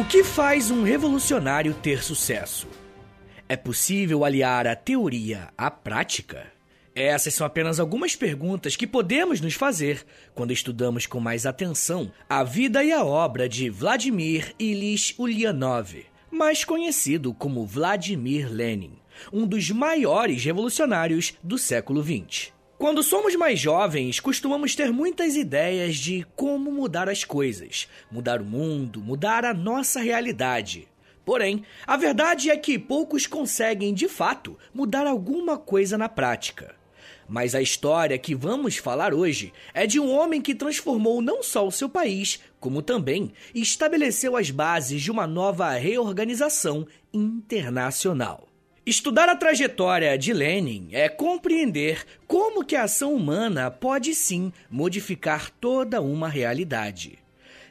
[0.00, 2.66] O que faz um revolucionário ter sucesso?
[3.46, 6.50] É possível aliar a teoria à prática?
[6.94, 12.42] Essas são apenas algumas perguntas que podemos nos fazer quando estudamos com mais atenção a
[12.42, 15.94] vida e a obra de Vladimir Ilyich Ulyanov,
[16.30, 18.94] mais conhecido como Vladimir Lenin,
[19.30, 22.58] um dos maiores revolucionários do século XX.
[22.80, 28.44] Quando somos mais jovens, costumamos ter muitas ideias de como mudar as coisas, mudar o
[28.44, 30.88] mundo, mudar a nossa realidade.
[31.22, 36.74] Porém, a verdade é que poucos conseguem, de fato, mudar alguma coisa na prática.
[37.28, 41.66] Mas a história que vamos falar hoje é de um homem que transformou não só
[41.66, 48.49] o seu país, como também estabeleceu as bases de uma nova reorganização internacional.
[48.86, 55.50] Estudar a trajetória de Lenin é compreender como que a ação humana pode sim modificar
[55.60, 57.18] toda uma realidade.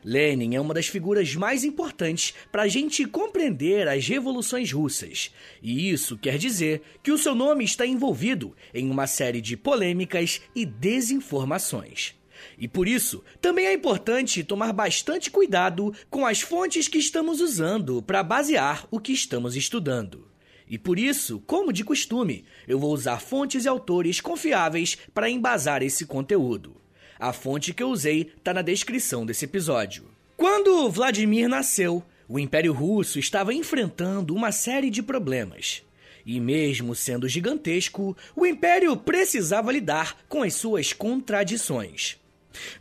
[0.05, 5.33] Lenin é uma das figuras mais importantes para a gente compreender as revoluções russas.
[5.63, 10.39] E isso quer dizer que o seu nome está envolvido em uma série de polêmicas
[10.55, 12.13] e desinformações.
[12.57, 17.99] E por isso, também é importante tomar bastante cuidado com as fontes que estamos usando
[18.02, 20.28] para basear o que estamos estudando.
[20.69, 25.81] E por isso, como de costume, eu vou usar fontes e autores confiáveis para embasar
[25.81, 26.75] esse conteúdo.
[27.19, 30.05] A fonte que eu usei está na descrição desse episódio.
[30.37, 35.81] Quando Vladimir nasceu, o Império Russo estava enfrentando uma série de problemas.
[36.25, 42.17] E mesmo sendo gigantesco, o Império precisava lidar com as suas contradições.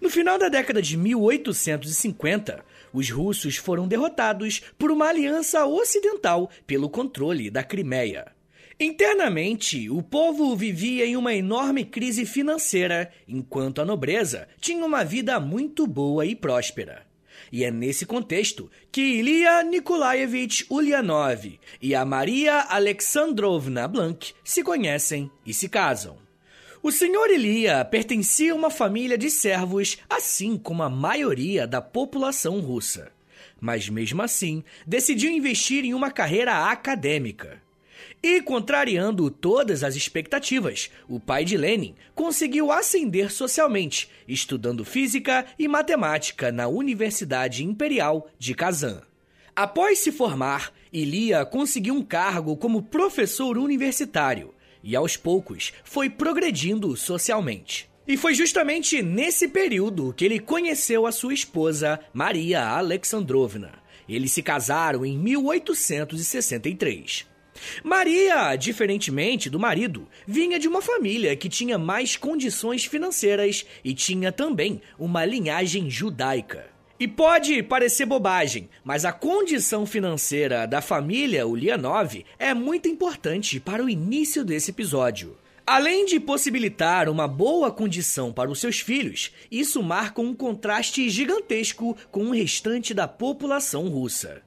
[0.00, 6.88] No final da década de 1850, os russos foram derrotados por uma aliança ocidental pelo
[6.88, 8.32] controle da Crimeia.
[8.80, 15.40] Internamente, o povo vivia em uma enorme crise financeira, enquanto a nobreza tinha uma vida
[15.40, 17.04] muito boa e próspera.
[17.50, 25.30] E é nesse contexto que Ilya Nikolaevich Ulyanov e a Maria Alexandrovna Blank se conhecem
[25.44, 26.27] e se casam.
[26.80, 32.60] O senhor Ilia pertencia a uma família de servos, assim como a maioria da população
[32.60, 33.10] russa.
[33.60, 37.60] Mas mesmo assim, decidiu investir em uma carreira acadêmica.
[38.22, 45.66] E, contrariando todas as expectativas, o pai de Lenin conseguiu ascender socialmente, estudando física e
[45.66, 49.02] matemática na Universidade Imperial de Kazan.
[49.54, 56.96] Após se formar, Ilia conseguiu um cargo como professor universitário e aos poucos foi progredindo
[56.96, 57.88] socialmente.
[58.06, 63.72] E foi justamente nesse período que ele conheceu a sua esposa, Maria Alexandrovna.
[64.08, 67.26] Eles se casaram em 1863.
[67.82, 74.32] Maria, diferentemente do marido, vinha de uma família que tinha mais condições financeiras e tinha
[74.32, 76.77] também uma linhagem judaica.
[77.00, 83.84] E pode parecer bobagem, mas a condição financeira da família Ulyanov é muito importante para
[83.84, 85.38] o início desse episódio.
[85.64, 91.96] Além de possibilitar uma boa condição para os seus filhos, isso marca um contraste gigantesco
[92.10, 94.42] com o restante da população russa.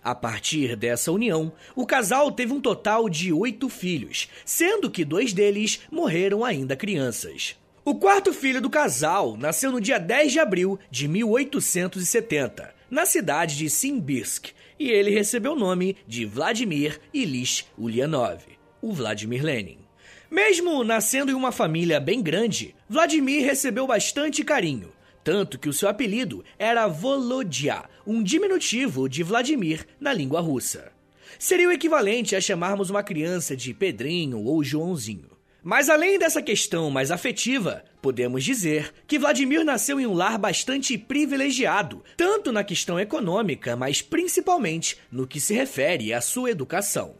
[0.00, 5.32] A partir dessa união, o casal teve um total de oito filhos, sendo que dois
[5.32, 7.56] deles morreram ainda crianças.
[7.88, 13.56] O quarto filho do casal nasceu no dia 10 de abril de 1870, na cidade
[13.56, 18.42] de Simbirsk, e ele recebeu o nome de Vladimir Ilyich Ulyanov,
[18.82, 19.78] o Vladimir Lenin.
[20.28, 24.92] Mesmo nascendo em uma família bem grande, Vladimir recebeu bastante carinho,
[25.22, 30.90] tanto que o seu apelido era Volodya, um diminutivo de Vladimir na língua russa.
[31.38, 35.35] Seria o equivalente a chamarmos uma criança de Pedrinho ou Joãozinho.
[35.68, 40.96] Mas além dessa questão mais afetiva, podemos dizer que Vladimir nasceu em um lar bastante
[40.96, 47.16] privilegiado, tanto na questão econômica, mas principalmente no que se refere à sua educação.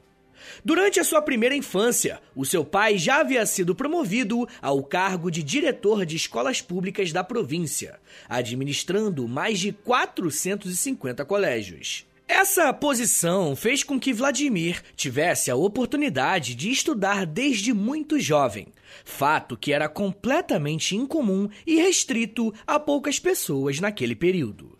[0.64, 5.42] Durante a sua primeira infância, o seu pai já havia sido promovido ao cargo de
[5.42, 12.06] diretor de escolas públicas da província, administrando mais de 450 colégios.
[12.28, 18.66] Essa posição fez com que Vladimir tivesse a oportunidade de estudar desde muito jovem,
[19.04, 24.76] fato que era completamente incomum e restrito a poucas pessoas naquele período.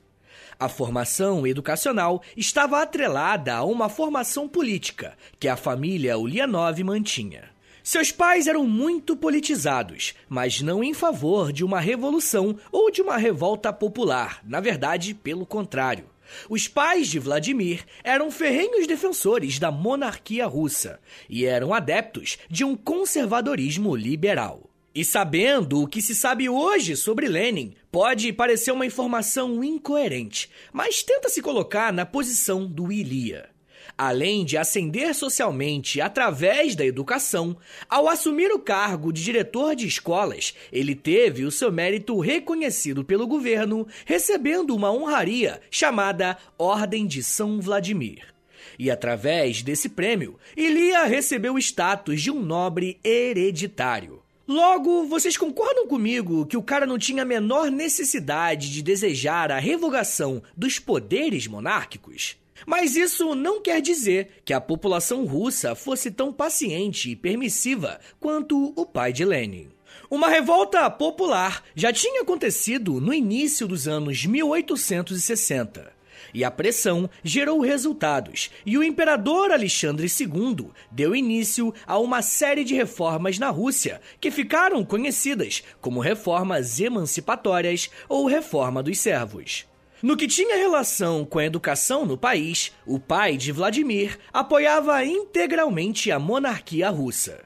[0.59, 7.51] A formação educacional estava atrelada a uma formação política que a família Ulyanov mantinha.
[7.81, 13.17] Seus pais eram muito politizados, mas não em favor de uma revolução ou de uma
[13.17, 16.16] revolta popular, na verdade, pelo contrário.
[16.49, 22.77] Os pais de Vladimir eram ferrenhos defensores da monarquia russa e eram adeptos de um
[22.77, 24.71] conservadorismo liberal.
[24.95, 31.03] E sabendo o que se sabe hoje sobre Lenin, pode parecer uma informação incoerente, mas
[31.03, 33.56] tenta se colocar na posição do Ilia.
[33.99, 37.57] Além de ascender socialmente através da educação,
[37.89, 43.27] ao assumir o cargo de diretor de escolas, ele teve o seu mérito reconhecido pelo
[43.27, 48.35] governo, recebendo uma honraria chamada Ordem de São Vladimir.
[48.79, 54.23] E através desse prêmio, Ilia recebeu o status de um nobre hereditário.
[54.47, 59.59] Logo, vocês concordam comigo que o cara não tinha a menor necessidade de desejar a
[59.59, 62.37] revogação dos poderes monárquicos?
[62.65, 68.73] Mas isso não quer dizer que a população russa fosse tão paciente e permissiva quanto
[68.77, 69.69] o pai de Lenin.
[70.09, 75.97] Uma revolta popular já tinha acontecido no início dos anos 1860.
[76.33, 82.63] E a pressão gerou resultados, e o imperador Alexandre II deu início a uma série
[82.63, 89.67] de reformas na Rússia, que ficaram conhecidas como reformas emancipatórias ou reforma dos servos.
[90.03, 96.11] No que tinha relação com a educação no país, o pai de Vladimir apoiava integralmente
[96.11, 97.45] a monarquia russa.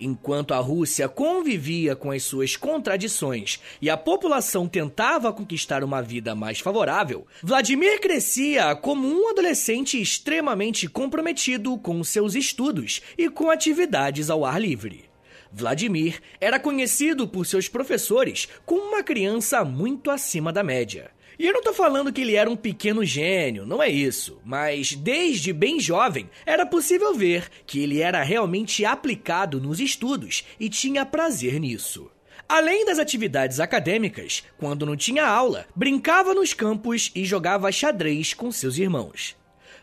[0.00, 6.34] Enquanto a Rússia convivia com as suas contradições e a população tentava conquistar uma vida
[6.34, 14.30] mais favorável, Vladimir crescia como um adolescente extremamente comprometido com seus estudos e com atividades
[14.30, 15.04] ao ar livre.
[15.52, 21.10] Vladimir era conhecido por seus professores como uma criança muito acima da média.
[21.40, 24.38] E eu não tô falando que ele era um pequeno gênio, não é isso.
[24.44, 30.68] Mas desde bem jovem era possível ver que ele era realmente aplicado nos estudos e
[30.68, 32.10] tinha prazer nisso.
[32.46, 38.52] Além das atividades acadêmicas, quando não tinha aula, brincava nos campos e jogava xadrez com
[38.52, 39.34] seus irmãos.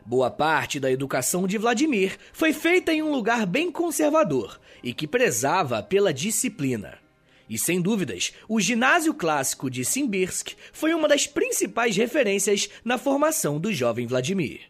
[0.06, 5.08] Boa parte da educação de Vladimir foi feita em um lugar bem conservador e que
[5.08, 7.00] prezava pela disciplina.
[7.50, 13.60] E sem dúvidas, o ginásio clássico de Simbirsk foi uma das principais referências na formação
[13.60, 14.62] do jovem Vladimir.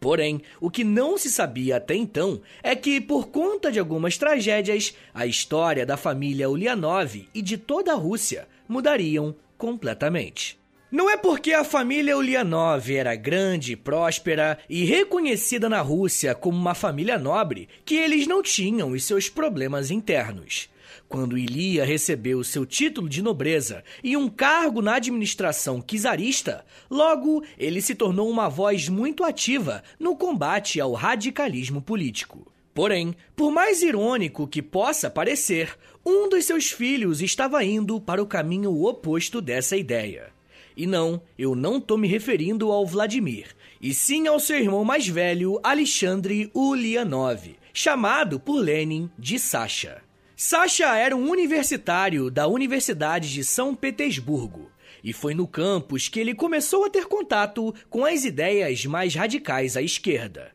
[0.00, 4.94] Porém, o que não se sabia até então é que, por conta de algumas tragédias,
[5.12, 10.58] a história da família Ulyanov e de toda a Rússia mudariam completamente.
[10.90, 16.74] Não é porque a família Ulyanov era grande, próspera e reconhecida na Rússia como uma
[16.74, 20.69] família nobre que eles não tinham os seus problemas internos.
[21.10, 27.82] Quando Ilia recebeu seu título de nobreza e um cargo na administração czarista, logo ele
[27.82, 32.46] se tornou uma voz muito ativa no combate ao radicalismo político.
[32.72, 35.76] Porém, por mais irônico que possa parecer,
[36.06, 40.30] um dos seus filhos estava indo para o caminho oposto dessa ideia.
[40.76, 43.48] E não, eu não estou me referindo ao Vladimir,
[43.80, 50.08] e sim ao seu irmão mais velho, Alexandre Ulyanov, chamado por Lenin de Sasha.
[50.42, 54.70] Sasha era um universitário da Universidade de São Petersburgo.
[55.04, 59.76] E foi no campus que ele começou a ter contato com as ideias mais radicais
[59.76, 60.52] à esquerda.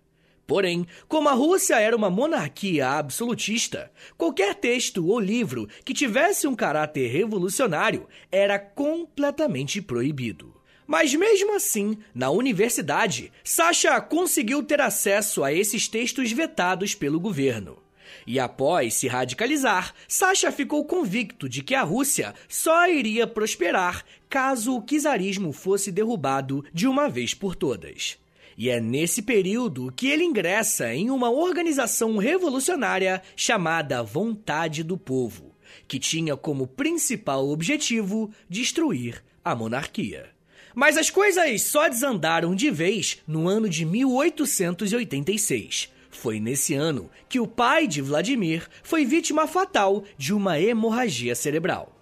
[0.47, 6.55] Porém, como a Rússia era uma monarquia absolutista, qualquer texto ou livro que tivesse um
[6.55, 10.59] caráter revolucionário era completamente proibido.
[10.87, 17.84] Mas mesmo assim, na universidade, Sasha conseguiu ter acesso a esses textos vetados pelo governo.
[18.27, 24.77] E após se radicalizar, Sasha ficou convicto de que a Rússia só iria prosperar caso
[24.77, 28.17] o czarismo fosse derrubado de uma vez por todas.
[28.57, 35.53] E é nesse período que ele ingressa em uma organização revolucionária chamada Vontade do Povo,
[35.87, 40.29] que tinha como principal objetivo destruir a monarquia.
[40.73, 45.93] Mas as coisas só desandaram de vez no ano de 1886,
[46.25, 51.95] foi nesse ano que o pai de Vladimir foi vítima fatal de uma hemorragia cerebral.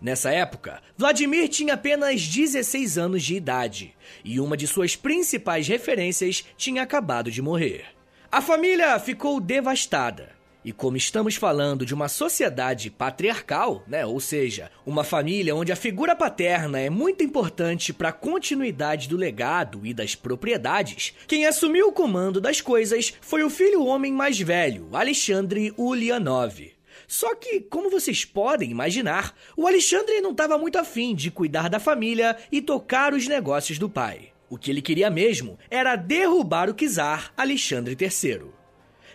[0.00, 6.42] Nessa época, Vladimir tinha apenas 16 anos de idade e uma de suas principais referências
[6.56, 7.84] tinha acabado de morrer.
[8.32, 10.35] A família ficou devastada
[10.66, 15.76] e como estamos falando de uma sociedade patriarcal, né, ou seja, uma família onde a
[15.76, 21.86] figura paterna é muito importante para a continuidade do legado e das propriedades, quem assumiu
[21.86, 26.74] o comando das coisas foi o filho homem mais velho, Alexandre Ulyanov.
[27.06, 31.78] Só que, como vocês podem imaginar, o Alexandre não estava muito afim de cuidar da
[31.78, 34.30] família e tocar os negócios do pai.
[34.50, 38.55] O que ele queria mesmo era derrubar o czar Alexandre III.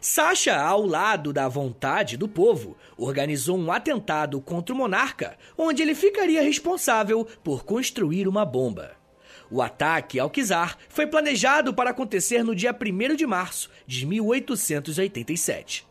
[0.04, 5.94] Sasha, ao lado da vontade do povo, organizou um atentado contra o monarca, onde ele
[5.94, 8.94] ficaria responsável por construir uma bomba.
[9.52, 15.86] O ataque ao czar foi planejado para acontecer no dia 1 de março de 1887.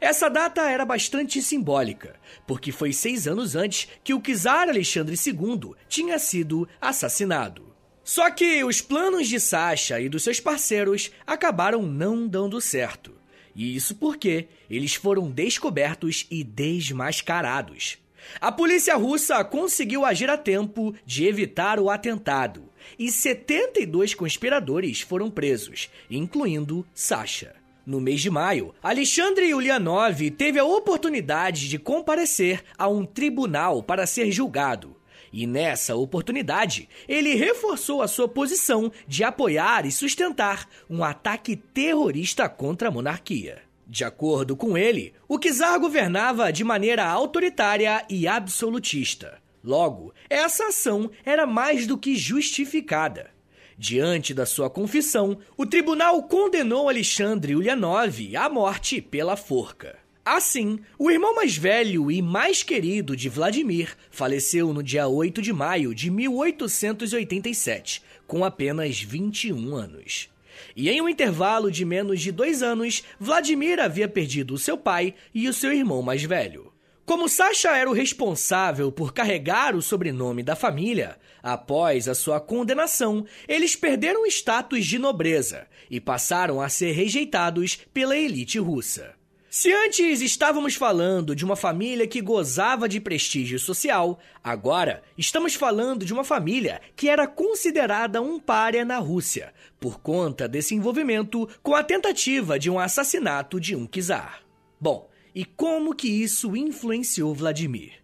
[0.00, 2.14] Essa data era bastante simbólica,
[2.46, 7.74] porque foi seis anos antes que o czar Alexandre II tinha sido assassinado.
[8.04, 13.15] Só que os planos de Sasha e dos seus parceiros acabaram não dando certo.
[13.56, 17.96] E isso porque eles foram descobertos e desmascarados.
[18.38, 22.64] A polícia russa conseguiu agir a tempo de evitar o atentado,
[22.98, 27.54] e 72 conspiradores foram presos, incluindo Sasha.
[27.86, 34.06] No mês de maio, Alexandre Ulyanov teve a oportunidade de comparecer a um tribunal para
[34.06, 34.95] ser julgado.
[35.36, 42.48] E nessa oportunidade, ele reforçou a sua posição de apoiar e sustentar um ataque terrorista
[42.48, 43.60] contra a monarquia.
[43.86, 49.38] De acordo com ele, o czar governava de maneira autoritária e absolutista.
[49.62, 53.30] Logo, essa ação era mais do que justificada.
[53.76, 59.98] Diante da sua confissão, o tribunal condenou Alexandre Ulyanov à morte pela forca.
[60.26, 65.52] Assim, o irmão mais velho e mais querido de Vladimir faleceu no dia 8 de
[65.52, 70.28] maio de 1887, com apenas 21 anos.
[70.74, 75.14] E em um intervalo de menos de dois anos, Vladimir havia perdido o seu pai
[75.32, 76.72] e o seu irmão mais velho.
[77.04, 83.24] Como Sasha era o responsável por carregar o sobrenome da família, após a sua condenação,
[83.46, 89.15] eles perderam o status de nobreza e passaram a ser rejeitados pela elite russa.
[89.58, 96.04] Se antes estávamos falando de uma família que gozava de prestígio social, agora estamos falando
[96.04, 101.74] de uma família que era considerada um párea na Rússia, por conta desse envolvimento com
[101.74, 104.42] a tentativa de um assassinato de um czar.
[104.78, 107.94] Bom, e como que isso influenciou Vladimir.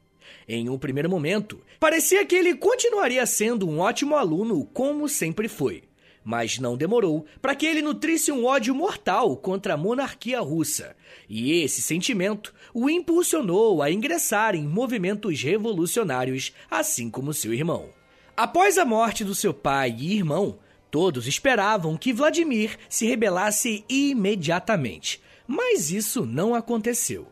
[0.48, 5.82] Em um primeiro momento, parecia que ele continuaria sendo um ótimo aluno como sempre foi.
[6.24, 10.96] Mas não demorou para que ele nutrisse um ódio mortal contra a monarquia russa,
[11.28, 17.90] e esse sentimento o impulsionou a ingressar em movimentos revolucionários, assim como seu irmão.
[18.36, 20.58] Após a morte do seu pai e irmão,
[20.90, 27.26] todos esperavam que Vladimir se rebelasse imediatamente, mas isso não aconteceu.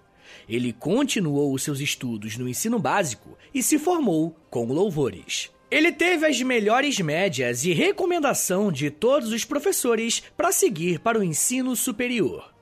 [0.48, 5.50] Ele continuou seus estudos no ensino básico e se formou com louvores.
[5.70, 11.22] Ele teve as melhores médias e recomendação de todos os professores para seguir para o
[11.22, 12.52] ensino superior.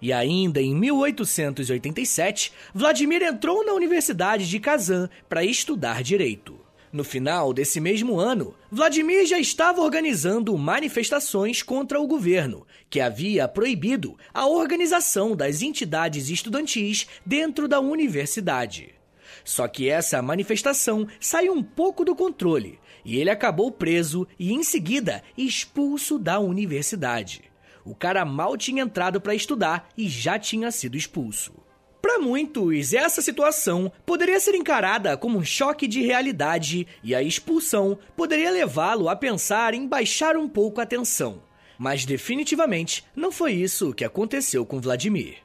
[0.00, 6.60] E ainda em 1887, Vladimir entrou na Universidade de Kazan para estudar direito.
[6.92, 13.48] No final desse mesmo ano, Vladimir já estava organizando manifestações contra o governo, que havia
[13.48, 19.01] proibido a organização das entidades estudantis dentro da universidade.
[19.44, 24.62] Só que essa manifestação saiu um pouco do controle e ele acabou preso e, em
[24.62, 27.42] seguida, expulso da universidade.
[27.84, 31.52] O cara mal tinha entrado para estudar e já tinha sido expulso.
[32.00, 37.96] Para muitos, essa situação poderia ser encarada como um choque de realidade e a expulsão
[38.16, 41.42] poderia levá-lo a pensar em baixar um pouco a tensão.
[41.78, 45.36] Mas definitivamente não foi isso que aconteceu com Vladimir.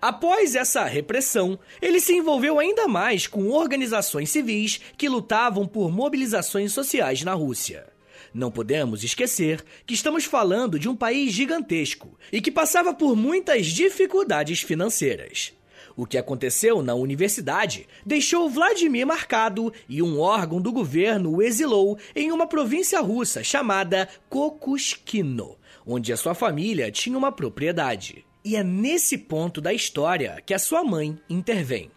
[0.00, 6.72] Após essa repressão, ele se envolveu ainda mais com organizações civis que lutavam por mobilizações
[6.72, 7.86] sociais na Rússia.
[8.32, 13.66] Não podemos esquecer que estamos falando de um país gigantesco e que passava por muitas
[13.66, 15.52] dificuldades financeiras.
[15.96, 21.98] O que aconteceu na universidade deixou Vladimir marcado e um órgão do governo o exilou
[22.14, 28.24] em uma província russa chamada Kokushkino, onde a sua família tinha uma propriedade.
[28.42, 31.90] E é nesse ponto da história que a sua mãe intervém.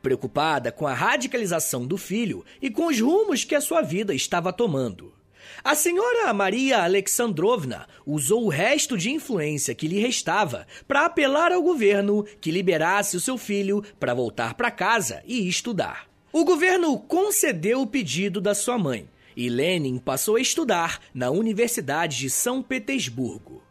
[0.00, 4.52] Preocupada com a radicalização do filho e com os rumos que a sua vida estava
[4.52, 5.12] tomando.
[5.64, 11.62] A senhora Maria Alexandrovna usou o resto de influência que lhe restava para apelar ao
[11.62, 16.08] governo que liberasse o seu filho para voltar para casa e estudar.
[16.32, 22.18] O governo concedeu o pedido da sua mãe e Lenin passou a estudar na Universidade
[22.18, 23.67] de São Petersburgo.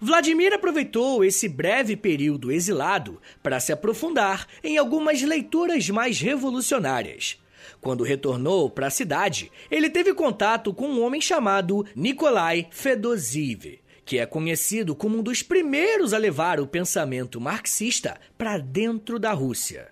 [0.00, 7.38] Vladimir aproveitou esse breve período exilado para se aprofundar em algumas leituras mais revolucionárias
[7.80, 14.18] quando retornou para a cidade, ele teve contato com um homem chamado Nikolai Fedosiv, que
[14.18, 19.88] é conhecido como um dos primeiros a levar o pensamento marxista para dentro da Rússia.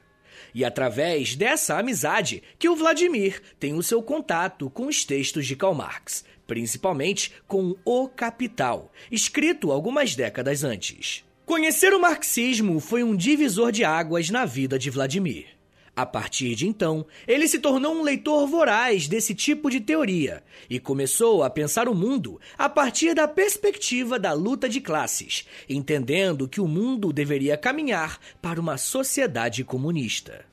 [0.54, 5.54] E através dessa amizade que o Vladimir tem o seu contato com os textos de
[5.54, 11.24] Karl Marx, principalmente com O Capital, escrito algumas décadas antes.
[11.44, 15.56] Conhecer o marxismo foi um divisor de águas na vida de Vladimir.
[15.96, 20.78] A partir de então, ele se tornou um leitor voraz desse tipo de teoria e
[20.78, 26.60] começou a pensar o mundo a partir da perspectiva da luta de classes, entendendo que
[26.60, 30.44] o mundo deveria caminhar para uma sociedade comunista.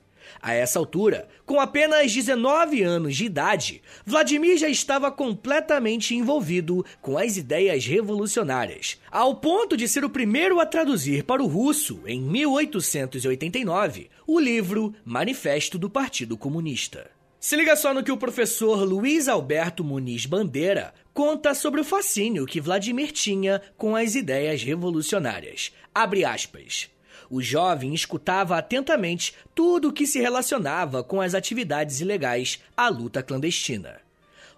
[0.44, 7.16] A essa altura, com apenas 19 anos de idade, Vladimir já estava completamente envolvido com
[7.16, 12.20] as ideias revolucionárias, ao ponto de ser o primeiro a traduzir para o russo, em
[12.20, 17.10] 1889, o livro Manifesto do Partido Comunista.
[17.40, 22.44] Se liga só no que o professor Luiz Alberto Muniz Bandeira conta sobre o fascínio
[22.44, 25.72] que Vladimir tinha com as ideias revolucionárias.
[25.94, 26.92] Abre aspas.
[27.30, 33.22] O jovem escutava atentamente tudo o que se relacionava com as atividades ilegais, a luta
[33.22, 34.00] clandestina.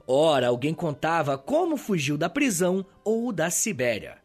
[0.07, 4.19] Ora, alguém contava como fugiu da prisão ou da Sibéria.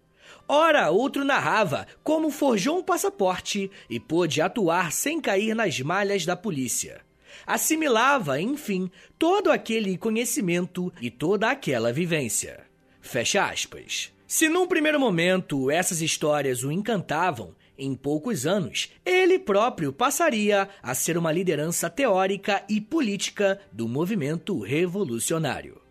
[0.48, 6.36] Ora, outro narrava como forjou um passaporte e pôde atuar sem cair nas malhas da
[6.36, 7.02] polícia.
[7.48, 12.60] Assimilava, enfim, todo aquele conhecimento e toda aquela vivência.
[13.00, 14.12] Fecha aspas.
[14.28, 20.94] Se num primeiro momento essas histórias o encantavam, em poucos anos, ele próprio passaria a
[20.94, 25.82] ser uma liderança teórica e política do movimento revolucionário.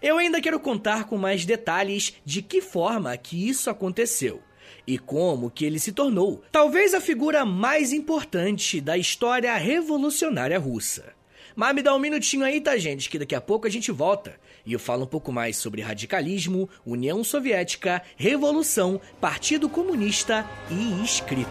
[0.00, 4.42] Eu ainda quero contar com mais detalhes de que forma que isso aconteceu
[4.86, 11.14] e como que ele se tornou, talvez a figura mais importante da história revolucionária russa.
[11.56, 13.08] Mas me dá um minutinho aí, tá, gente?
[13.08, 16.68] Que daqui a pouco a gente volta e eu falo um pouco mais sobre radicalismo,
[16.84, 21.50] União Soviética, Revolução, Partido Comunista e escrita.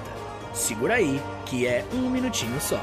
[0.54, 2.80] Segura aí, que é um minutinho só.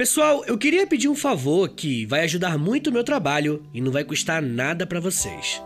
[0.00, 3.92] Pessoal, eu queria pedir um favor que vai ajudar muito o meu trabalho e não
[3.92, 5.62] vai custar nada para vocês.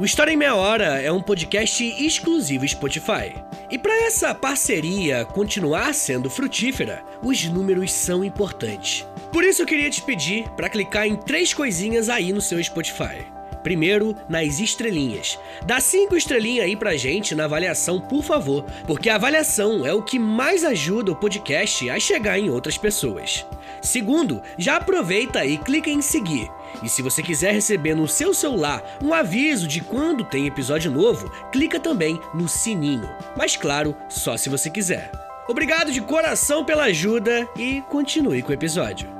[0.00, 3.34] O História em Meia Hora é um podcast exclusivo Spotify.
[3.70, 9.06] E para essa parceria continuar sendo frutífera, os números são importantes.
[9.30, 13.26] Por isso eu queria te pedir para clicar em três coisinhas aí no seu Spotify.
[13.62, 15.38] Primeiro, nas estrelinhas.
[15.66, 20.02] Dá cinco estrelinhas aí pra gente na avaliação, por favor, porque a avaliação é o
[20.02, 23.44] que mais ajuda o podcast a chegar em outras pessoas.
[23.82, 26.50] Segundo, já aproveita e clica em seguir.
[26.82, 31.30] E se você quiser receber no seu celular um aviso de quando tem episódio novo,
[31.52, 33.08] clica também no sininho.
[33.36, 35.10] Mas claro, só se você quiser.
[35.48, 39.19] Obrigado de coração pela ajuda e continue com o episódio.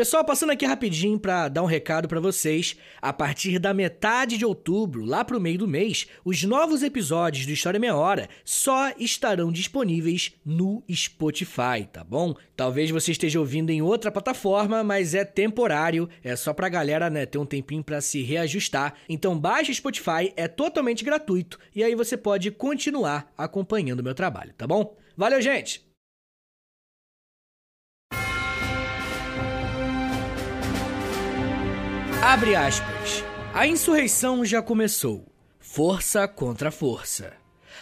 [0.00, 2.74] Pessoal, passando aqui rapidinho para dar um recado para vocês.
[3.02, 7.52] A partir da metade de outubro, lá pro meio do mês, os novos episódios do
[7.52, 12.34] História Meia Hora só estarão disponíveis no Spotify, tá bom?
[12.56, 17.26] Talvez você esteja ouvindo em outra plataforma, mas é temporário, é só pra galera, né,
[17.26, 18.94] ter um tempinho para se reajustar.
[19.06, 24.14] Então baixe o Spotify, é totalmente gratuito e aí você pode continuar acompanhando o meu
[24.14, 24.96] trabalho, tá bom?
[25.14, 25.89] Valeu, gente!
[32.22, 33.24] Abre aspas.
[33.54, 35.24] A insurreição já começou.
[35.58, 37.32] Força contra força.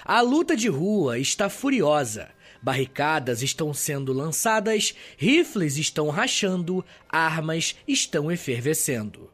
[0.04, 2.28] A luta de rua está furiosa.
[2.62, 9.28] Barricadas estão sendo lançadas, rifles estão rachando, armas estão efervescendo.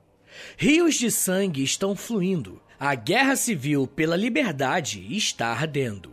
[0.56, 2.60] Rios de sangue estão fluindo.
[2.80, 6.12] A guerra civil pela liberdade está ardendo.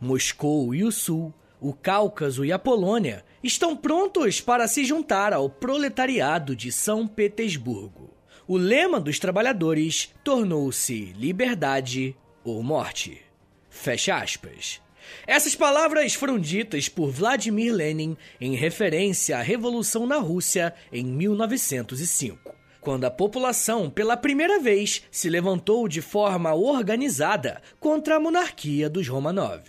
[0.00, 5.50] Moscou e o Sul, o Cáucaso e a Polônia estão prontos para se juntar ao
[5.50, 8.11] proletariado de São Petersburgo.
[8.52, 13.22] O lema dos trabalhadores tornou-se liberdade ou morte.
[13.70, 14.78] Fecha aspas.
[15.26, 22.54] Essas palavras foram ditas por Vladimir Lenin em referência à Revolução na Rússia em 1905,
[22.78, 29.08] quando a população pela primeira vez se levantou de forma organizada contra a monarquia dos
[29.08, 29.62] Romanov.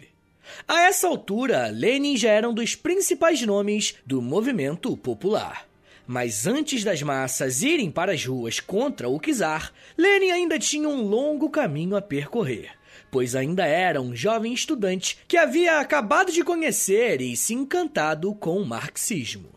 [0.67, 5.71] A essa altura, Lenin já era um dos principais nomes do movimento popular.
[6.05, 11.01] Mas antes das massas irem para as ruas contra o czar, Lenin ainda tinha um
[11.01, 12.71] longo caminho a percorrer,
[13.09, 18.57] pois ainda era um jovem estudante que havia acabado de conhecer e se encantado com
[18.57, 19.49] o marxismo.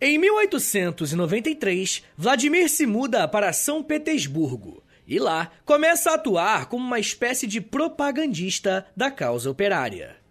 [0.00, 6.98] Em 1893, Vladimir se muda para São Petersburgo e lá começa a atuar como uma
[6.98, 10.21] espécie de propagandista da causa operária.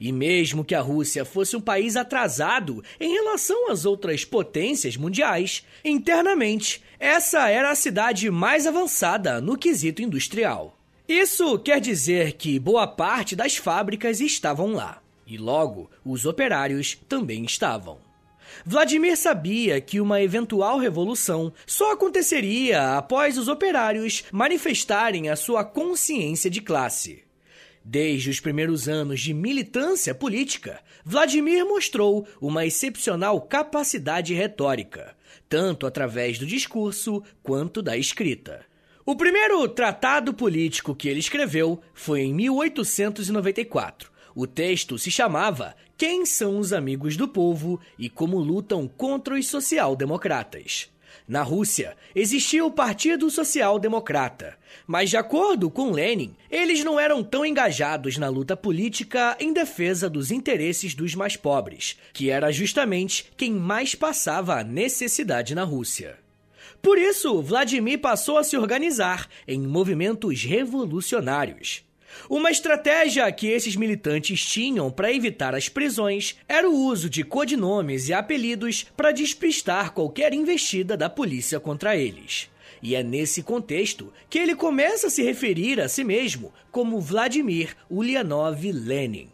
[0.00, 5.64] E mesmo que a Rússia fosse um país atrasado em relação às outras potências mundiais,
[5.84, 10.78] internamente essa era a cidade mais avançada no quesito industrial.
[11.08, 15.00] Isso quer dizer que boa parte das fábricas estavam lá.
[15.26, 17.98] E logo, os operários também estavam.
[18.64, 26.48] Vladimir sabia que uma eventual revolução só aconteceria após os operários manifestarem a sua consciência
[26.48, 27.25] de classe.
[27.88, 35.14] Desde os primeiros anos de militância política, Vladimir mostrou uma excepcional capacidade retórica,
[35.48, 38.66] tanto através do discurso quanto da escrita.
[39.04, 44.10] O primeiro tratado político que ele escreveu foi em 1894.
[44.34, 49.46] O texto se chamava Quem são os amigos do povo e como lutam contra os
[49.46, 50.90] social-democratas.
[51.28, 57.24] Na Rússia, existia o Partido Social Democrata, mas, de acordo com Lenin, eles não eram
[57.24, 63.32] tão engajados na luta política em defesa dos interesses dos mais pobres, que era justamente
[63.36, 66.16] quem mais passava a necessidade na Rússia.
[66.80, 71.85] Por isso, Vladimir passou a se organizar em movimentos revolucionários.
[72.28, 78.08] Uma estratégia que esses militantes tinham para evitar as prisões era o uso de codinomes
[78.08, 82.50] e apelidos para despistar qualquer investida da polícia contra eles.
[82.82, 87.76] E é nesse contexto que ele começa a se referir a si mesmo como Vladimir
[87.90, 89.30] Ulyanov Lenin.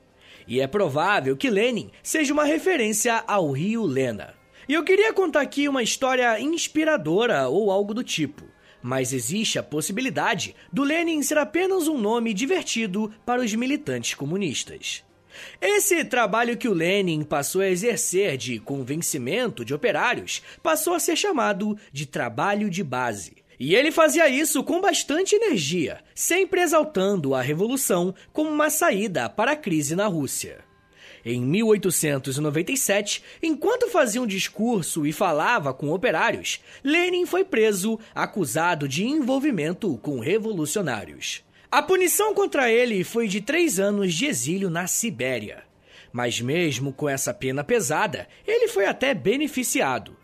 [0.47, 4.35] E é provável que Lenin seja uma referência ao rio Lena.
[4.69, 8.52] E eu queria contar aqui uma história inspiradora ou algo do tipo.
[8.83, 15.05] Mas existe a possibilidade do Lenin ser apenas um nome divertido para os militantes comunistas.
[15.61, 21.17] Esse trabalho que o Lenin passou a exercer de convencimento de operários passou a ser
[21.17, 23.43] chamado de trabalho de base.
[23.59, 29.53] E ele fazia isso com bastante energia, sempre exaltando a revolução como uma saída para
[29.53, 30.72] a crise na Rússia.
[31.25, 39.05] Em 1897, enquanto fazia um discurso e falava com operários, Lenin foi preso, acusado de
[39.05, 41.45] envolvimento com revolucionários.
[41.71, 45.63] A punição contra ele foi de três anos de exílio na Sibéria.
[46.13, 50.17] Mas, mesmo com essa pena pesada, ele foi até beneficiado.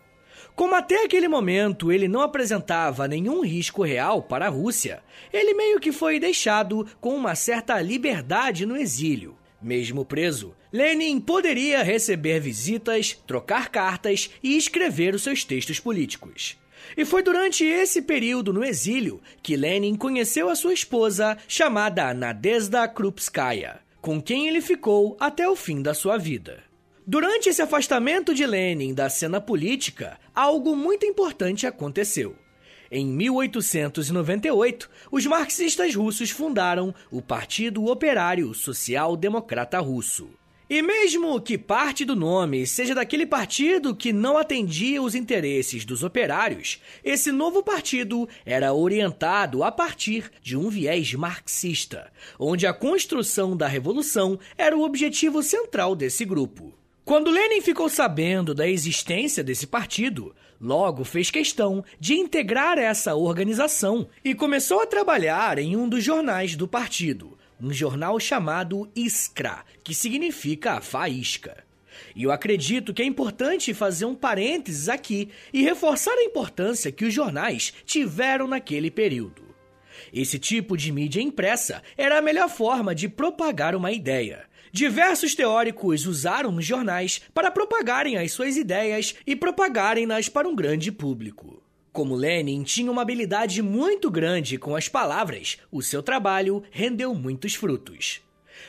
[0.55, 5.79] Como até aquele momento ele não apresentava nenhum risco real para a Rússia, ele meio
[5.79, 9.37] que foi deixado com uma certa liberdade no exílio.
[9.61, 16.57] Mesmo preso, Lenin poderia receber visitas, trocar cartas e escrever os seus textos políticos.
[16.95, 22.87] E foi durante esse período no exílio que Lenin conheceu a sua esposa, chamada Nadezhda
[22.87, 26.63] Krupskaya, com quem ele ficou até o fim da sua vida.
[27.05, 32.35] Durante esse afastamento de Lenin da cena política, algo muito importante aconteceu.
[32.91, 40.29] Em 1898, os marxistas russos fundaram o Partido Operário Social Democrata Russo.
[40.69, 46.03] E mesmo que parte do nome seja daquele partido que não atendia os interesses dos
[46.03, 53.57] operários, esse novo partido era orientado a partir de um viés marxista, onde a construção
[53.57, 56.71] da revolução era o objetivo central desse grupo.
[57.03, 64.07] Quando Lenin ficou sabendo da existência desse partido, logo fez questão de integrar essa organização
[64.23, 69.93] e começou a trabalhar em um dos jornais do partido, um jornal chamado Iskra, que
[69.93, 71.63] significa faísca.
[72.15, 77.05] E eu acredito que é importante fazer um parênteses aqui e reforçar a importância que
[77.05, 79.43] os jornais tiveram naquele período.
[80.13, 84.45] Esse tipo de mídia impressa era a melhor forma de propagar uma ideia.
[84.71, 90.91] Diversos teóricos usaram os jornais para propagarem as suas ideias e propagarem-nas para um grande
[90.91, 91.61] público.
[91.91, 97.55] Como Lenin tinha uma habilidade muito grande com as palavras, o seu trabalho rendeu muitos
[97.55, 98.21] frutos.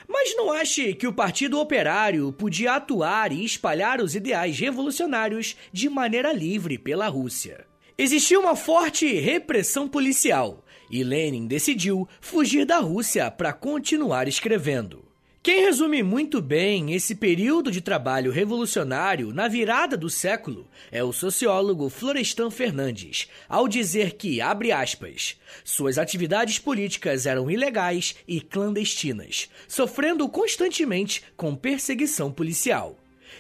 [0.09, 5.89] Mas não ache que o Partido Operário podia atuar e espalhar os ideais revolucionários de
[5.89, 7.67] maneira livre pela Rússia.
[7.99, 15.10] Existia uma forte repressão policial e Lenin decidiu fugir da Rússia para continuar escrevendo.
[15.43, 21.15] Quem resume muito bem esse período de trabalho revolucionário na virada do século é o
[21.15, 29.49] sociólogo Florestan Fernandes, ao dizer que, abre aspas, suas atividades políticas eram ilegais e clandestinas,
[29.67, 32.99] sofrendo constantemente com perseguição policial.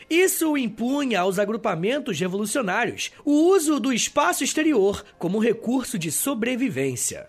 [0.08, 7.28] Isso impunha aos agrupamentos revolucionários o uso do espaço exterior como recurso de sobrevivência.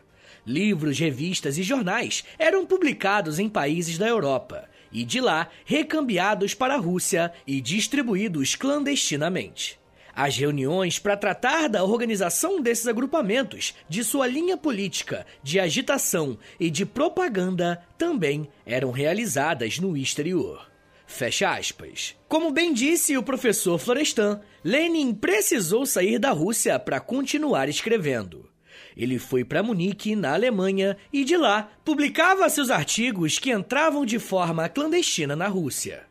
[0.52, 6.74] Livros, revistas e jornais eram publicados em países da Europa e de lá recambiados para
[6.74, 9.80] a Rússia e distribuídos clandestinamente.
[10.14, 16.70] As reuniões para tratar da organização desses agrupamentos, de sua linha política, de agitação e
[16.70, 20.70] de propaganda também eram realizadas no exterior.
[21.08, 22.14] Fecha aspas.
[22.28, 28.51] Como bem disse o professor Florestan, Lenin precisou sair da Rússia para continuar escrevendo.
[28.96, 34.20] Ele foi para Munique, na Alemanha, e de lá publicava seus artigos que entravam de
[34.20, 36.06] forma clandestina na Rússia.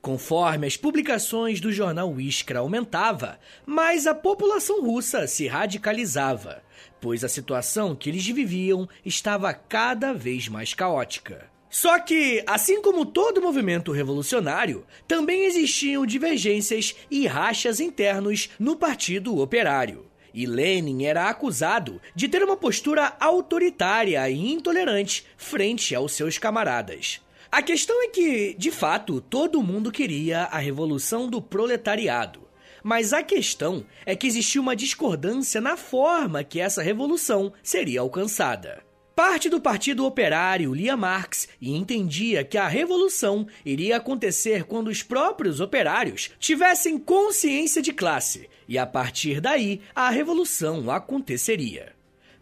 [0.00, 6.62] Conforme as publicações do jornal Iskra aumentava, mais a população russa se radicalizava,
[7.00, 11.50] pois a situação que eles viviam estava cada vez mais caótica.
[11.68, 19.38] Só que, assim como todo movimento revolucionário, também existiam divergências e rachas internos no Partido
[19.38, 20.06] Operário.
[20.36, 27.22] E Lenin era acusado de ter uma postura autoritária e intolerante frente aos seus camaradas.
[27.50, 32.42] A questão é que, de fato, todo mundo queria a revolução do proletariado.
[32.82, 38.84] Mas a questão é que existia uma discordância na forma que essa revolução seria alcançada.
[39.16, 45.02] Parte do Partido Operário lia Marx e entendia que a revolução iria acontecer quando os
[45.02, 51.94] próprios operários tivessem consciência de classe, e a partir daí a revolução aconteceria.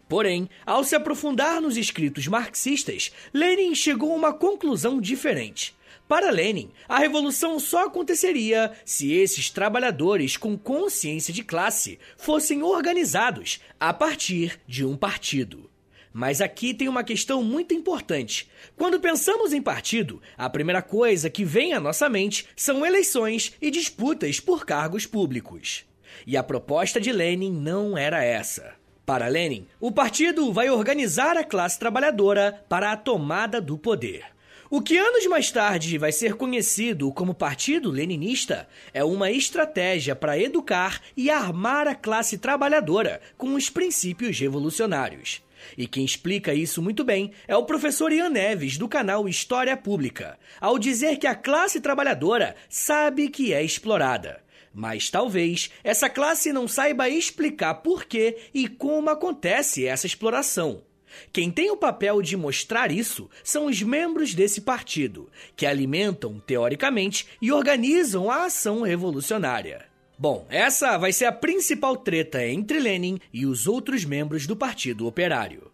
[0.07, 5.75] Porém, ao se aprofundar nos escritos marxistas, Lenin chegou a uma conclusão diferente.
[6.07, 13.59] Para Lenin, a revolução só aconteceria se esses trabalhadores com consciência de classe fossem organizados
[13.79, 15.67] a partir de um partido.
[16.13, 18.49] Mas aqui tem uma questão muito importante.
[18.77, 23.71] Quando pensamos em partido, a primeira coisa que vem à nossa mente são eleições e
[23.71, 25.85] disputas por cargos públicos.
[26.25, 28.73] E a proposta de Lenin não era essa.
[29.05, 34.35] Para Lenin, o partido vai organizar a classe trabalhadora para a tomada do poder.
[34.67, 40.39] O que anos mais tarde vai ser conhecido como Partido Leninista é uma estratégia para
[40.39, 45.43] educar e armar a classe trabalhadora com os princípios revolucionários.
[45.77, 50.37] E quem explica isso muito bem é o professor Ian Neves, do canal História Pública,
[50.59, 54.43] ao dizer que a classe trabalhadora sabe que é explorada.
[54.75, 60.83] Mas talvez essa classe não saiba explicar por que e como acontece essa exploração.
[61.31, 67.25] Quem tem o papel de mostrar isso são os membros desse partido, que alimentam, teoricamente,
[67.41, 69.85] e organizam a ação revolucionária.
[70.19, 75.07] Bom, essa vai ser a principal treta entre Lenin e os outros membros do Partido
[75.07, 75.71] Operário.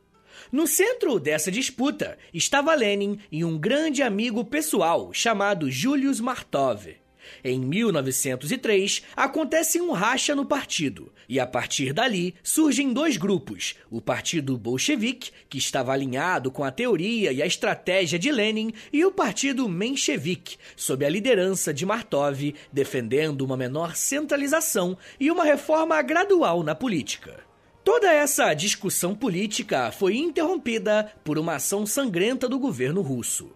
[0.52, 7.01] No centro dessa disputa estava Lenin e um grande amigo pessoal chamado Julius Martov.
[7.44, 14.02] Em 1903, acontece um racha no partido, e a partir dali surgem dois grupos: o
[14.02, 19.12] Partido Bolchevique, que estava alinhado com a teoria e a estratégia de Lenin, e o
[19.12, 26.64] Partido Menchevique, sob a liderança de Martov, defendendo uma menor centralização e uma reforma gradual
[26.64, 27.52] na política.
[27.84, 33.52] Toda essa discussão política foi interrompida por uma ação sangrenta do governo russo.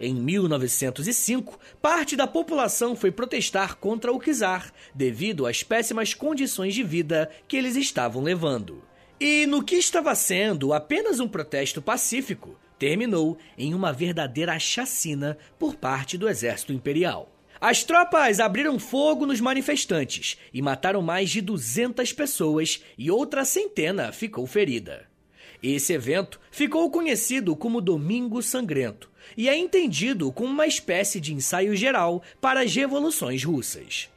[0.00, 6.82] Em 1905, parte da população foi protestar contra o czar devido às péssimas condições de
[6.82, 8.82] vida que eles estavam levando.
[9.20, 15.74] E no que estava sendo apenas um protesto pacífico, terminou em uma verdadeira chacina por
[15.74, 17.30] parte do exército imperial.
[17.60, 24.12] As tropas abriram fogo nos manifestantes e mataram mais de 200 pessoas e outra centena
[24.12, 25.06] ficou ferida.
[25.62, 31.74] Esse evento ficou conhecido como Domingo Sangrento e é entendido como uma espécie de ensaio
[31.76, 34.08] geral para as revoluções russas.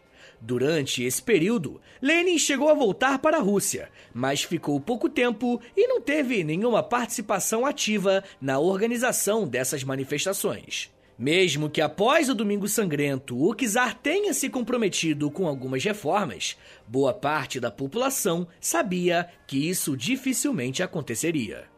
[0.45, 5.88] Durante esse período, Lenin chegou a voltar para a Rússia, mas ficou pouco tempo e
[5.88, 10.91] não teve nenhuma participação ativa na organização dessas manifestações.
[11.17, 17.13] Mesmo que após o Domingo Sangrento o czar tenha se comprometido com algumas reformas, boa
[17.13, 21.73] parte da população sabia que isso dificilmente aconteceria.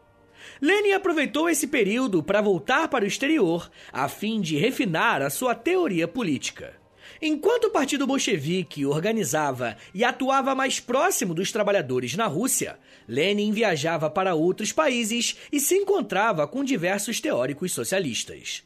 [0.60, 5.54] Lenin aproveitou esse período para voltar para o exterior a fim de refinar a sua
[5.54, 6.74] teoria política.
[7.20, 12.78] Enquanto o Partido Bolchevique organizava e atuava mais próximo dos trabalhadores na Rússia,
[13.08, 18.64] Lenin viajava para outros países e se encontrava com diversos teóricos socialistas.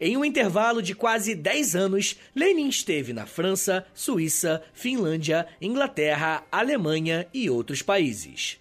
[0.00, 7.26] Em um intervalo de quase 10 anos, Lenin esteve na França, Suíça, Finlândia, Inglaterra, Alemanha
[7.32, 8.58] e outros países.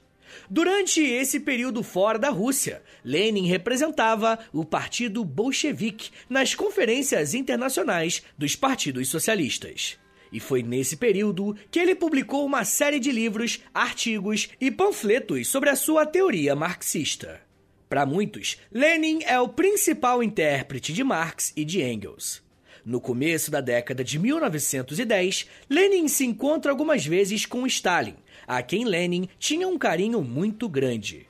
[0.49, 8.55] Durante esse período fora da Rússia, Lenin representava o Partido Bolchevique nas conferências internacionais dos
[8.55, 9.99] partidos socialistas.
[10.31, 15.69] E foi nesse período que ele publicou uma série de livros, artigos e panfletos sobre
[15.69, 17.41] a sua teoria marxista.
[17.87, 22.41] Para muitos, Lenin é o principal intérprete de Marx e de Engels.
[22.85, 28.15] No começo da década de 1910, Lenin se encontra algumas vezes com Stalin,
[28.49, 31.27] a quem Lenin tinha um carinho muito grande.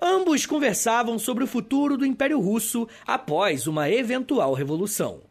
[0.00, 5.22] Ambos conversavam sobre o futuro do Império Russo após uma eventual revolução.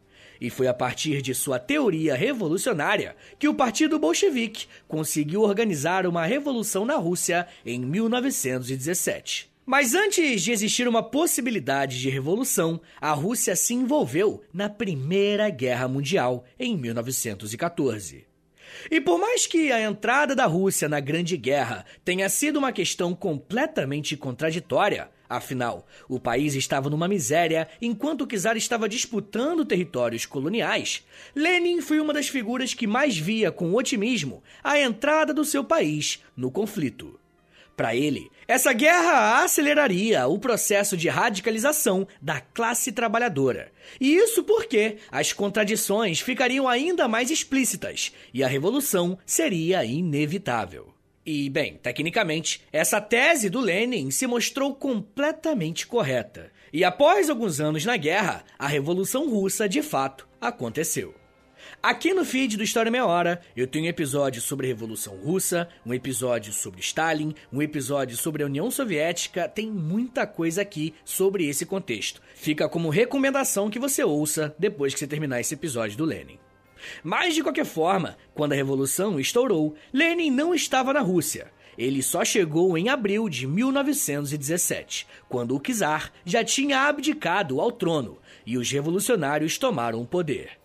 [0.41, 6.25] E foi a partir de sua teoria revolucionária que o Partido Bolchevique conseguiu organizar uma
[6.25, 9.51] revolução na Rússia em 1917.
[9.63, 15.87] Mas antes de existir uma possibilidade de revolução, a Rússia se envolveu na Primeira Guerra
[15.87, 18.25] Mundial em 1914.
[18.89, 23.13] E por mais que a entrada da Rússia na Grande Guerra tenha sido uma questão
[23.13, 31.05] completamente contraditória, afinal, o país estava numa miséria enquanto o czar estava disputando territórios coloniais,
[31.35, 36.23] Lenin foi uma das figuras que mais via com otimismo a entrada do seu país
[36.35, 37.19] no conflito.
[37.77, 43.71] Para ele, essa guerra aceleraria o processo de radicalização da classe trabalhadora.
[44.01, 50.91] E isso porque as contradições ficariam ainda mais explícitas e a revolução seria inevitável.
[51.23, 56.51] E, bem, tecnicamente, essa tese do Lenin se mostrou completamente correta.
[56.73, 61.13] E após alguns anos na guerra, a Revolução Russa de fato aconteceu.
[61.81, 65.69] Aqui no feed do História Meia Hora, eu tenho um episódio sobre a Revolução Russa,
[65.85, 71.47] um episódio sobre Stalin, um episódio sobre a União Soviética, tem muita coisa aqui sobre
[71.47, 72.19] esse contexto.
[72.35, 76.39] Fica como recomendação que você ouça depois que você terminar esse episódio do Lenin.
[77.03, 81.51] Mas de qualquer forma, quando a Revolução estourou, Lenin não estava na Rússia.
[81.77, 88.17] Ele só chegou em abril de 1917, quando o czar já tinha abdicado ao trono
[88.47, 90.57] e os revolucionários tomaram o poder.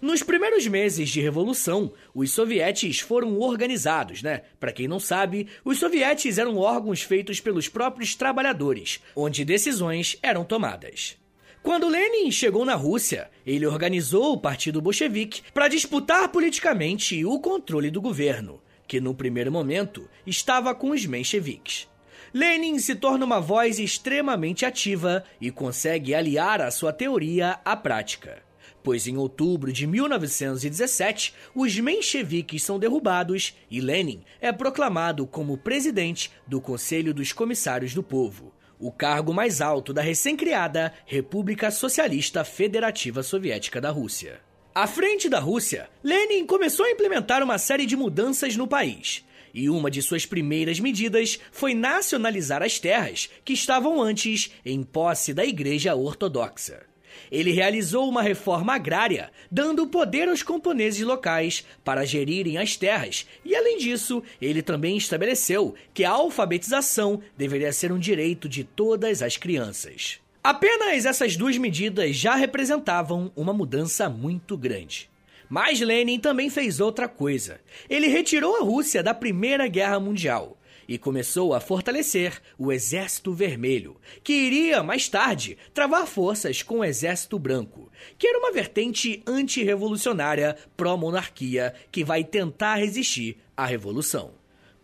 [0.00, 4.42] Nos primeiros meses de revolução, os sovietes foram organizados, né?
[4.60, 10.44] Para quem não sabe, os sovietes eram órgãos feitos pelos próprios trabalhadores, onde decisões eram
[10.44, 11.16] tomadas.
[11.62, 17.90] Quando Lenin chegou na Rússia, ele organizou o Partido Bolchevique para disputar politicamente o controle
[17.90, 21.88] do governo, que no primeiro momento estava com os mencheviques.
[22.34, 28.45] Lenin se torna uma voz extremamente ativa e consegue aliar a sua teoria à prática
[28.86, 36.30] pois em outubro de 1917 os mencheviques são derrubados e Lenin é proclamado como presidente
[36.46, 43.24] do Conselho dos Comissários do Povo, o cargo mais alto da recém-criada República Socialista Federativa
[43.24, 44.38] Soviética da Rússia.
[44.72, 49.24] À frente da Rússia, Lenin começou a implementar uma série de mudanças no país.
[49.52, 55.34] E uma de suas primeiras medidas foi nacionalizar as terras que estavam antes em posse
[55.34, 56.86] da Igreja Ortodoxa.
[57.30, 63.54] Ele realizou uma reforma agrária, dando poder aos camponeses locais para gerirem as terras, e
[63.54, 69.36] além disso, ele também estabeleceu que a alfabetização deveria ser um direito de todas as
[69.36, 70.18] crianças.
[70.42, 75.10] Apenas essas duas medidas já representavam uma mudança muito grande.
[75.48, 77.60] Mas Lenin também fez outra coisa.
[77.88, 80.55] Ele retirou a Rússia da Primeira Guerra Mundial
[80.88, 86.84] e começou a fortalecer o Exército Vermelho, que iria mais tarde travar forças com o
[86.84, 94.34] Exército Branco, que era uma vertente antirrevolucionária pró-monarquia que vai tentar resistir à revolução.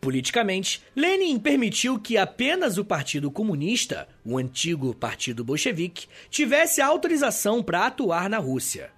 [0.00, 7.86] Politicamente, Lenin permitiu que apenas o Partido Comunista, o antigo Partido Bolchevique, tivesse autorização para
[7.86, 8.90] atuar na Rússia.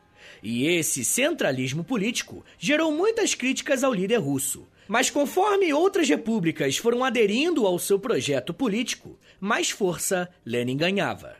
[0.42, 7.04] E esse centralismo político gerou muitas críticas ao líder russo, mas conforme outras repúblicas foram
[7.04, 11.36] aderindo ao seu projeto político, mais força Lenin ganhava.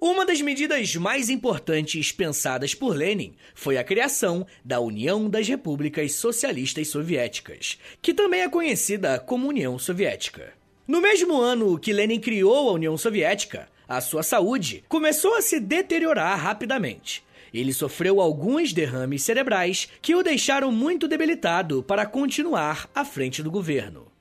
[0.00, 6.12] Uma das medidas mais importantes pensadas por Lenin foi a criação da União das Repúblicas
[6.12, 10.52] Socialistas Soviéticas, que também é conhecida como União Soviética.
[10.86, 15.60] No mesmo ano que Lenin criou a União Soviética, a sua saúde começou a se
[15.60, 23.04] deteriorar rapidamente ele sofreu alguns derrames cerebrais que o deixaram muito debilitado para continuar à
[23.04, 24.12] frente do governo.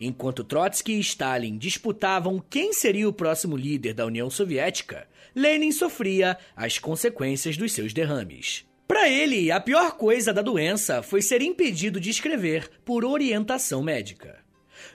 [0.00, 6.38] Enquanto Trotsky e Stalin disputavam quem seria o próximo líder da União Soviética, Lenin sofria
[6.56, 8.64] as consequências dos seus derrames.
[8.88, 14.39] Para ele, a pior coisa da doença foi ser impedido de escrever por orientação médica.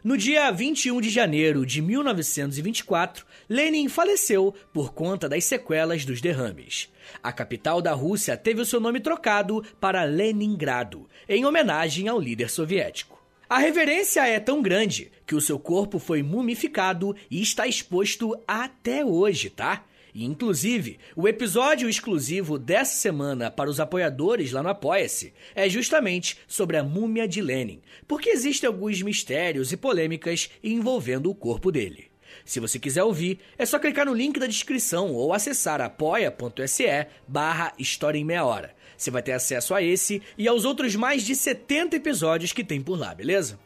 [0.05, 6.93] No dia 21 de janeiro de 1924, Lenin faleceu por conta das sequelas dos derrames.
[7.23, 12.51] A capital da Rússia teve o seu nome trocado para Leningrado, em homenagem ao líder
[12.51, 13.19] soviético.
[13.49, 19.03] A reverência é tão grande que o seu corpo foi mumificado e está exposto até
[19.03, 19.85] hoje, tá?
[20.17, 26.77] Inclusive, o episódio exclusivo dessa semana para os apoiadores lá no Apoia-se é justamente sobre
[26.77, 32.05] a múmia de Lenin, porque existem alguns mistérios e polêmicas envolvendo o corpo dele.
[32.45, 37.73] Se você quiser ouvir, é só clicar no link da descrição ou acessar apoia.se barra
[37.77, 38.73] História em Meia Hora.
[38.95, 42.79] Você vai ter acesso a esse e aos outros mais de 70 episódios que tem
[42.79, 43.59] por lá, beleza?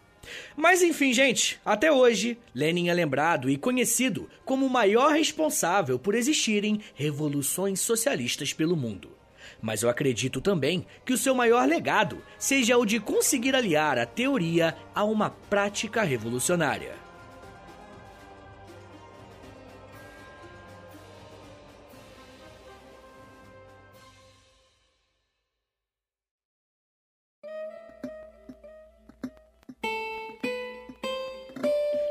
[0.55, 6.15] Mas enfim, gente, até hoje, Lenin é lembrado e conhecido como o maior responsável por
[6.15, 9.11] existirem revoluções socialistas pelo mundo.
[9.61, 14.05] Mas eu acredito também que o seu maior legado seja o de conseguir aliar a
[14.05, 16.98] teoria a uma prática revolucionária.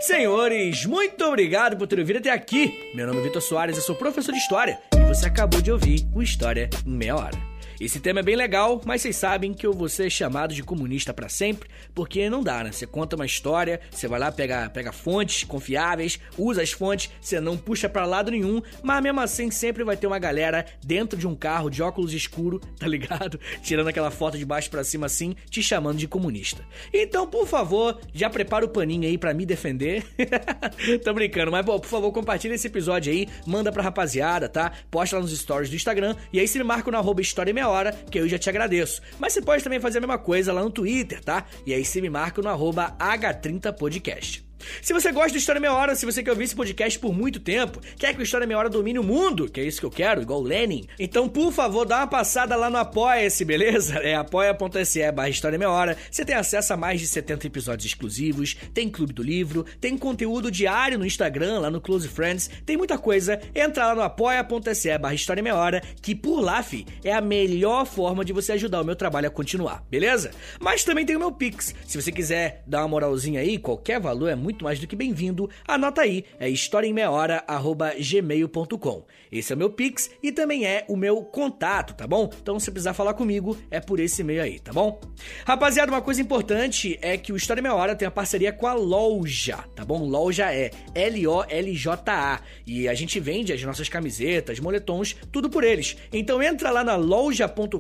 [0.09, 2.91] Senhores, muito obrigado por ter ouvido até aqui.
[2.95, 6.09] Meu nome é Vitor Soares, eu sou professor de História e você acabou de ouvir
[6.15, 7.37] o História em Meia Hora.
[7.81, 11.15] Esse tema é bem legal, mas vocês sabem que eu vou ser chamado de comunista
[11.15, 12.73] para sempre, porque não dá, né?
[12.73, 17.41] Você conta uma história, você vai lá, pega, pega fontes confiáveis, usa as fontes, você
[17.41, 21.25] não puxa para lado nenhum, mas mesmo assim sempre vai ter uma galera dentro de
[21.25, 23.39] um carro de óculos escuro, tá ligado?
[23.63, 26.65] Tirando aquela foto de baixo para cima assim, te chamando de comunista.
[26.93, 30.05] Então, por favor, já prepara o paninho aí para me defender.
[31.05, 34.73] Tô brincando, mas pô, por favor, compartilha esse episódio aí, manda pra rapaziada, tá?
[34.91, 37.68] Posta lá nos stories do Instagram e aí se me marca no arroba história meia
[37.69, 39.01] hora, que eu já te agradeço.
[39.19, 41.47] Mas você pode também fazer a mesma coisa lá no Twitter, tá?
[41.67, 44.48] E aí você me marca no arroba H30podcast.
[44.83, 47.41] Se você gosta do História Meia Hora, se você quer ouvir esse podcast por muito
[47.41, 49.91] tempo, quer que o História Meia Hora domine o mundo, que é isso que eu
[49.91, 53.99] quero, igual o Lenin, então por favor dá uma passada lá no Apoia-se, beleza?
[53.99, 55.97] É apoia.se barra História Meia Hora.
[56.11, 60.51] Você tem acesso a mais de 70 episódios exclusivos, tem Clube do Livro, tem conteúdo
[60.51, 63.41] diário no Instagram, lá no Close Friends, tem muita coisa.
[63.55, 67.87] Entra lá no apoia.se barra História Meia Hora, que por lá, fi, é a melhor
[67.87, 70.31] forma de você ajudar o meu trabalho a continuar, beleza?
[70.61, 71.75] Mas também tem o meu Pix.
[71.87, 74.97] Se você quiser dar uma moralzinha aí, qualquer valor é muito muito mais do que
[74.97, 75.51] bem-vindo.
[75.67, 79.05] Anota aí, é historiaemmeiahora.gmail.com.
[79.31, 82.31] Esse é o meu Pix e também é o meu contato, tá bom?
[82.41, 84.99] Então, se precisar falar comigo, é por esse e-mail aí, tá bom?
[85.45, 88.73] Rapaziada, uma coisa importante é que o História Meia Hora tem a parceria com a
[88.73, 90.07] Loja, tá bom?
[90.07, 92.41] Loja é L-O-L-J-A.
[92.67, 95.95] E a gente vende as nossas camisetas, moletons, tudo por eles.
[96.11, 97.79] Então entra lá na loja.com.br,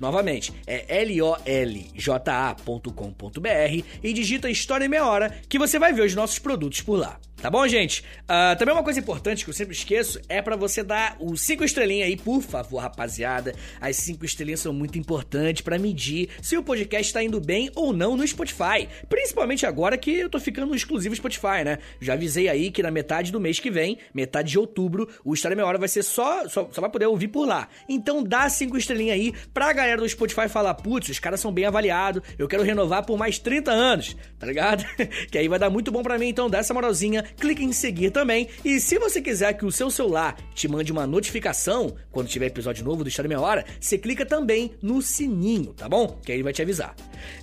[0.00, 6.80] novamente, é L-O-L-J-A.com.br e digita História Meia Hora que você vai ver os nossos produtos
[6.80, 7.18] por lá.
[7.44, 8.02] Tá bom, gente?
[8.22, 11.62] Uh, também uma coisa importante que eu sempre esqueço é para você dar os cinco
[11.62, 13.54] estrelinhas aí, por favor, rapaziada.
[13.78, 17.92] As cinco estrelinhas são muito importantes para medir se o podcast tá indo bem ou
[17.92, 18.88] não no Spotify.
[19.10, 21.80] Principalmente agora que eu tô ficando exclusivo Spotify, né?
[22.00, 25.54] Já avisei aí que na metade do mês que vem, metade de outubro, o História
[25.54, 27.68] Meia Hora vai ser só, só, só vai poder ouvir por lá.
[27.86, 31.66] Então dá cinco estrelinhas aí pra galera do Spotify falar, putz, os caras são bem
[31.66, 34.82] avaliados, eu quero renovar por mais 30 anos, tá ligado?
[35.34, 38.12] que aí vai dar muito bom para mim, então dá essa moralzinha clique em seguir
[38.12, 38.46] também.
[38.64, 42.84] E se você quiser que o seu celular te mande uma notificação quando tiver episódio
[42.84, 46.20] novo do História Meia Hora, você clica também no sininho, tá bom?
[46.24, 46.94] Que aí ele vai te avisar.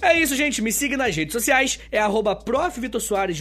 [0.02, 0.62] É isso, gente.
[0.62, 1.80] Me siga nas redes sociais.
[1.92, 2.39] É arroba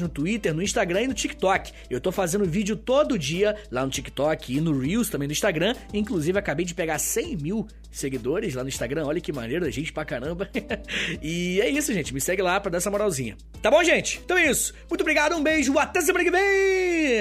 [0.00, 1.72] no Twitter, no Instagram e no TikTok.
[1.88, 5.76] Eu tô fazendo vídeo todo dia lá no TikTok e no Reels também no Instagram.
[5.94, 9.06] Inclusive, acabei de pegar 100 mil seguidores lá no Instagram.
[9.06, 10.48] Olha que maneiro, gente pra caramba.
[11.22, 12.14] e é isso, gente.
[12.14, 13.36] Me segue lá pra dar essa moralzinha.
[13.62, 14.20] Tá bom, gente?
[14.24, 14.72] Então é isso.
[14.88, 17.20] Muito obrigado, um beijo, até semana que vem!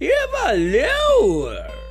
[0.00, 1.83] E valeu!